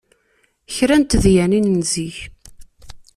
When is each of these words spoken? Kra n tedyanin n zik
Kra 0.75 0.95
n 1.01 1.03
tedyanin 1.03 1.71
n 1.77 1.81
zik 1.91 2.17